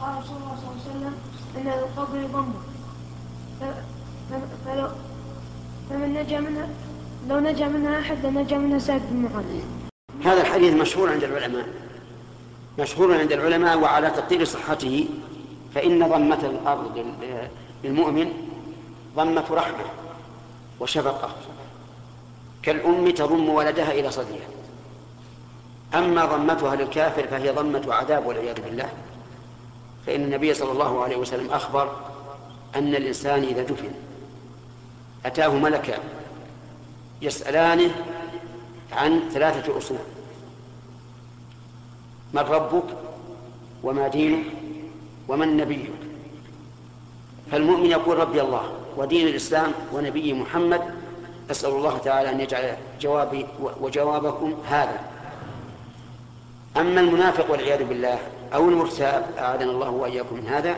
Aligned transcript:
قال 0.00 0.24
صلى 0.24 0.36
الله 0.36 0.58
عليه 0.68 0.80
وسلم 0.80 1.14
إن 1.56 1.68
القبر 1.68 2.26
ضمه 2.32 2.60
فلو 4.66 4.88
فمن 5.90 6.14
نجا 6.14 6.40
منها 6.40 6.68
لو 7.28 7.40
نجا 7.40 7.68
منها 7.68 8.00
أحد 8.00 8.26
لنجا 8.26 8.58
منها 8.58 8.78
سعد 8.78 9.00
بن 9.10 9.16
معاذ. 9.16 9.60
هذا 10.24 10.40
الحديث 10.40 10.74
مشهور 10.74 11.10
عند 11.10 11.24
العلماء. 11.24 11.66
مشهور 12.78 13.18
عند 13.18 13.32
العلماء 13.32 13.78
وعلى 13.78 14.10
تقدير 14.10 14.44
صحته. 14.44 15.08
فإن 15.74 16.08
ضمة 16.08 16.38
الأرض 16.42 17.14
للمؤمن 17.84 18.32
ضمة 19.16 19.44
رحمة 19.50 19.84
وشفقة. 20.80 21.30
كالأم 22.62 23.10
تضم 23.10 23.48
ولدها 23.48 23.92
إلى 23.92 24.10
صدرها. 24.10 24.48
أما 25.94 26.24
ضمتها 26.24 26.76
للكافر 26.76 27.26
فهي 27.26 27.50
ضمة 27.50 27.94
عذاب 27.94 28.26
والعياذ 28.26 28.60
بالله. 28.60 28.88
فإن 30.06 30.24
النبي 30.24 30.54
صلى 30.54 30.72
الله 30.72 31.02
عليه 31.02 31.16
وسلم 31.16 31.50
أخبر 31.50 31.96
أن 32.76 32.94
الإنسان 32.94 33.42
إذا 33.42 33.62
دفن 33.62 33.90
أتاه 35.26 35.48
ملكان 35.48 36.00
يسألانه 37.22 37.90
عن 38.92 39.20
ثلاثة 39.32 39.78
أصول 39.78 39.98
من 42.32 42.42
ربك 42.42 42.84
وما 43.82 44.08
دينك 44.08 44.44
ومن 45.28 45.56
نبيك. 45.56 45.90
فالمؤمن 47.52 47.86
يقول 47.86 48.18
ربي 48.18 48.40
الله 48.40 48.72
ودين 48.96 49.28
الإسلام 49.28 49.72
ونبي 49.92 50.32
محمد 50.32 50.80
أسأل 51.50 51.70
الله 51.70 51.98
تعالى 51.98 52.30
أن 52.30 52.40
يجعل 52.40 52.76
جوابي 53.00 53.46
وجوابكم 53.80 54.54
هذا. 54.68 55.00
أما 56.76 57.00
المنافق 57.00 57.50
والعياذ 57.50 57.84
بالله 57.84 58.18
أو 58.54 58.68
المرتاب 58.68 59.26
أعاذنا 59.38 59.70
الله 59.70 59.90
وإياكم 59.90 60.36
من 60.36 60.46
هذا 60.46 60.76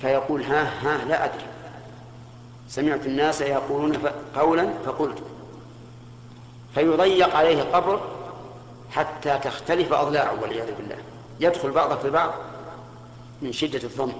فيقول 0.00 0.42
ها 0.42 0.62
ها 0.62 1.04
لا 1.04 1.24
أدري. 1.24 1.44
سمعت 2.68 3.06
الناس 3.06 3.40
يقولون 3.40 3.96
قولا 4.36 4.68
فقلت. 4.86 5.22
فيضيق 6.74 7.36
عليه 7.36 7.62
قبر 7.62 8.00
حتى 8.90 9.38
تختلف 9.38 9.92
أضلاعه 9.92 10.42
والعياذ 10.42 10.74
بالله. 10.74 10.96
يدخل 11.40 11.70
بعضه 11.70 11.96
في 11.96 12.10
بعض 12.10 12.30
من 13.42 13.52
شدة 13.52 13.82
الضم. 13.82 14.12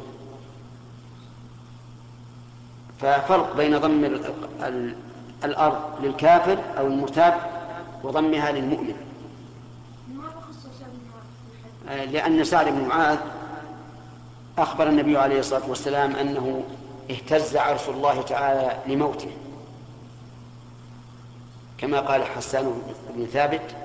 ففرق 3.00 3.56
بين 3.56 3.78
ضم 3.78 4.20
الأرض 5.44 5.80
للكافر 6.02 6.58
أو 6.78 6.86
المرتاب 6.86 7.34
وضمها 8.02 8.52
للمؤمن. 8.52 9.07
لأن 11.88 12.44
سعد 12.44 12.68
بن 12.68 12.88
معاذ 12.88 13.18
أخبر 14.58 14.88
النبي 14.88 15.18
عليه 15.18 15.38
الصلاة 15.38 15.68
والسلام 15.68 16.16
أنه 16.16 16.64
اهتز 17.10 17.56
عرش 17.56 17.88
الله 17.88 18.22
تعالى 18.22 18.78
لموته. 18.94 19.30
كما 21.78 22.00
قال 22.00 22.24
حسان 22.24 22.82
بن 23.14 23.26
ثابت 23.26 23.76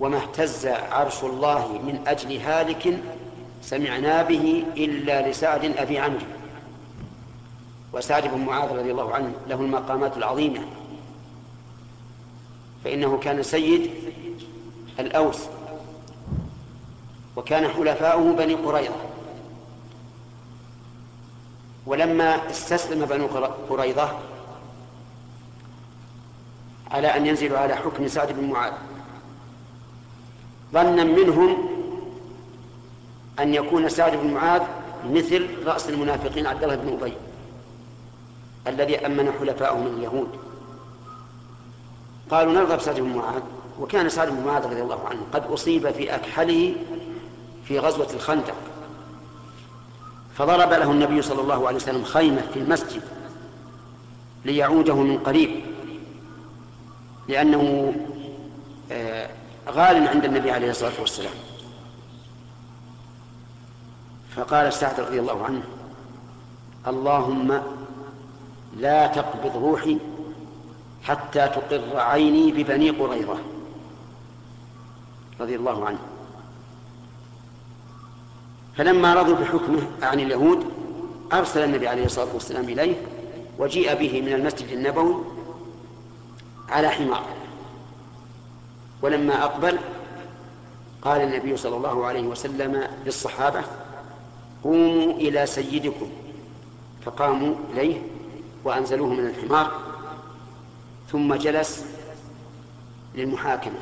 وما 0.00 0.16
اهتز 0.16 0.66
عرش 0.66 1.24
الله 1.24 1.72
من 1.72 2.00
أجل 2.06 2.36
هالك 2.36 2.98
سمعنا 3.62 4.22
به 4.22 4.64
إلا 4.76 5.30
لسعد 5.30 5.64
أبي 5.64 5.98
عمرو. 5.98 6.26
وسعد 7.92 8.26
بن 8.26 8.38
معاذ 8.38 8.72
رضي 8.72 8.90
الله 8.90 9.14
عنه 9.14 9.32
له 9.48 9.60
المقامات 9.60 10.16
العظيمة. 10.16 10.60
فإنه 12.84 13.18
كان 13.18 13.42
سيد 13.42 13.90
الأوس. 15.00 15.38
وكان 17.38 17.68
حلفاؤه 17.68 18.32
بني 18.32 18.54
قريظة. 18.54 18.94
ولما 21.86 22.50
استسلم 22.50 23.04
بنو 23.04 23.26
قريظة 23.70 24.18
على 26.90 27.06
أن 27.06 27.26
ينزلوا 27.26 27.58
على 27.58 27.74
حكم 27.74 28.08
سعد 28.08 28.32
بن 28.32 28.50
معاذ 28.50 28.72
ظنا 30.72 31.04
منهم 31.04 31.68
أن 33.40 33.54
يكون 33.54 33.88
سعد 33.88 34.16
بن 34.16 34.34
معاذ 34.34 34.62
مثل 35.04 35.48
رأس 35.66 35.88
المنافقين 35.88 36.46
عبد 36.46 36.62
الله 36.62 36.76
بن 36.76 36.92
أبي 36.92 37.12
الذي 38.66 39.06
أمن 39.06 39.32
حلفاءه 39.40 39.78
من 39.78 39.86
اليهود. 39.86 40.28
قالوا 42.30 42.52
نرضى 42.52 42.76
بسعد 42.76 43.00
بن 43.00 43.16
معاذ 43.16 43.42
وكان 43.80 44.08
سعد 44.08 44.28
بن 44.28 44.46
معاذ 44.46 44.64
رضي 44.64 44.82
الله 44.82 45.08
عنه 45.08 45.20
قد 45.32 45.46
أصيب 45.46 45.90
في 45.90 46.14
أكحله 46.14 46.74
في 47.68 47.78
غزوة 47.78 48.08
الخندق. 48.14 48.54
فضرب 50.36 50.70
له 50.72 50.90
النبي 50.90 51.22
صلى 51.22 51.40
الله 51.40 51.66
عليه 51.66 51.76
وسلم 51.76 52.04
خيمة 52.04 52.40
في 52.40 52.58
المسجد 52.58 53.02
ليعوده 54.44 54.94
من 54.94 55.18
قريب 55.18 55.60
لأنه 57.28 57.94
آه، 58.92 59.30
غال 59.68 60.08
عند 60.08 60.24
النبي 60.24 60.50
عليه 60.50 60.70
الصلاة 60.70 61.00
والسلام. 61.00 61.34
فقال 64.36 64.72
سعد 64.72 65.00
رضي 65.00 65.20
الله 65.20 65.44
عنه 65.44 65.62
اللهم 66.86 67.62
لا 68.76 69.06
تقبض 69.06 69.56
روحي 69.56 69.98
حتى 71.02 71.48
تقر 71.48 72.00
عيني 72.00 72.52
ببني 72.52 72.90
قريظة. 72.90 73.38
رضي 75.40 75.56
الله 75.56 75.86
عنه. 75.86 75.98
فلما 78.78 79.14
رضوا 79.14 79.34
بحكمه 79.34 79.82
عن 80.02 80.20
اليهود 80.20 80.64
أرسل 81.32 81.64
النبي 81.64 81.88
عليه 81.88 82.04
الصلاة 82.04 82.34
والسلام 82.34 82.64
إليه 82.64 82.96
وجيء 83.58 83.94
به 83.94 84.22
من 84.22 84.32
المسجد 84.32 84.68
النبوي 84.68 85.24
على 86.68 86.88
حمار. 86.88 87.24
ولما 89.02 89.44
أقبل 89.44 89.78
قال 91.02 91.20
النبي 91.20 91.56
صلى 91.56 91.76
الله 91.76 92.06
عليه 92.06 92.22
وسلم 92.22 92.88
للصحابة 93.06 93.62
قوموا 94.64 95.12
إلى 95.12 95.46
سيدكم. 95.46 96.10
فقاموا 97.04 97.54
إليه 97.72 98.02
وأنزلوه 98.64 99.08
من 99.08 99.26
الحمار 99.26 99.72
ثم 101.12 101.34
جلس 101.34 101.84
للمحاكمة. 103.14 103.78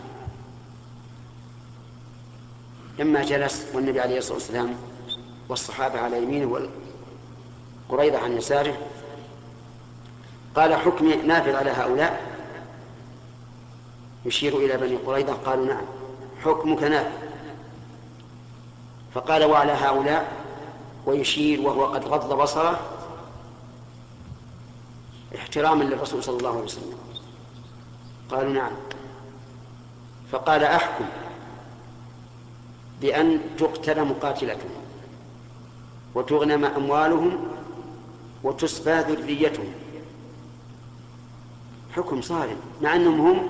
لما 2.98 3.22
جلس 3.22 3.66
والنبي 3.74 4.00
عليه 4.00 4.18
الصلاة 4.18 4.34
والسلام 4.34 4.76
والصحابة 5.48 6.00
على 6.00 6.22
يمينه 6.22 6.68
وقريضة 7.88 8.18
عن 8.18 8.36
يساره 8.36 8.76
قال 10.54 10.74
حكم 10.74 11.08
نافذ 11.08 11.54
على 11.54 11.70
هؤلاء؟ 11.70 12.36
يشير 14.24 14.56
إلى 14.56 14.76
بني 14.76 14.96
قريظة 14.96 15.32
قالوا 15.32 15.66
نعم 15.66 15.84
حكمك 16.44 16.82
نافذ. 16.82 17.26
فقال 19.14 19.44
وعلى 19.44 19.72
هؤلاء 19.72 20.32
ويشير 21.06 21.60
وهو 21.60 21.86
قد 21.86 22.04
غض 22.04 22.42
بصره 22.42 22.80
احتراما 25.36 25.84
للرسول 25.84 26.24
صلى 26.24 26.36
الله 26.38 26.50
عليه 26.50 26.60
وسلم. 26.64 26.98
قالوا 28.30 28.52
نعم. 28.52 28.72
فقال 30.32 30.64
أحكم. 30.64 31.04
بأن 33.00 33.40
تقتل 33.58 34.04
مقاتلتهم 34.04 34.70
وتغنم 36.14 36.64
أموالهم 36.64 37.38
وتسبى 38.44 38.92
ذريتهم. 38.92 39.66
حكم 41.96 42.22
صارم 42.22 42.56
مع 42.82 42.96
أنهم 42.96 43.20
هم 43.20 43.48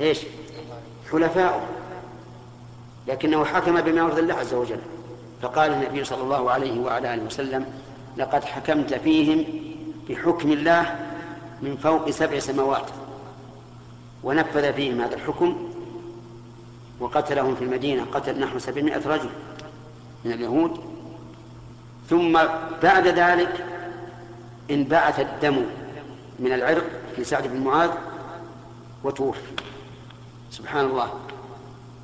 إيش؟ 0.00 0.20
حلفاء 1.12 1.68
لكنه 3.08 3.44
حكم 3.44 3.80
بما 3.80 4.00
يرضي 4.00 4.20
الله 4.20 4.34
عز 4.34 4.54
وجل. 4.54 4.80
فقال 5.42 5.72
النبي 5.72 6.04
صلى 6.04 6.22
الله 6.22 6.50
عليه 6.50 6.80
وعلى 6.80 7.14
آله 7.14 7.24
وسلم 7.24 7.66
لقد 8.16 8.44
حكمت 8.44 8.94
فيهم 8.94 9.44
بحكم 10.08 10.52
الله 10.52 11.06
من 11.62 11.76
فوق 11.76 12.10
سبع 12.10 12.38
سماوات. 12.38 12.90
ونفذ 14.24 14.72
فيهم 14.72 15.00
هذا 15.00 15.14
الحكم 15.14 15.68
وقتلهم 17.00 17.54
في 17.54 17.64
المدينة 17.64 18.06
قتل 18.12 18.40
نحو 18.40 18.58
سبعمائة 18.58 19.08
رجل 19.08 19.28
من 20.24 20.32
اليهود. 20.32 20.80
ثم 22.10 22.38
بعد 22.82 23.06
ذلك 23.06 23.64
انبعث 24.70 25.20
الدم 25.20 25.64
من 26.38 26.52
العرق 26.52 26.84
في 27.16 27.24
سعد 27.24 27.46
بن 27.46 27.64
معاذ 27.64 27.90
وتوفي. 29.04 29.40
سبحان 30.50 30.84
الله. 30.84 31.08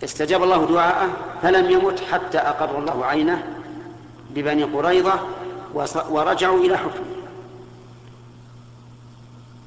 استجاب 0.05 0.43
الله 0.43 0.67
دعاءه 0.67 1.11
فلم 1.43 1.71
يمت 1.71 2.01
حتى 2.01 2.39
أقر 2.39 2.79
الله 2.79 3.05
عينه 3.05 3.43
ببني 4.31 4.63
قريظة 4.63 5.21
ورجعوا 6.11 6.61
إلى 6.61 6.79
حكمه. 6.79 7.13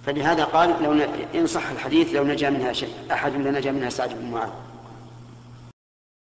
فلهذا 0.05 0.43
قال 0.43 0.75
لو 0.83 0.91
إن 1.35 1.47
صح 1.47 1.69
الحديث 1.69 2.15
لو 2.15 2.23
نجا 2.23 2.49
منها 2.49 2.73
شيء 2.73 2.93
أحد 3.11 3.33
لنجا 3.33 3.71
منها 3.71 3.89
سعد 3.89 4.09
بن 4.09 4.31
معاذ. 4.31 4.49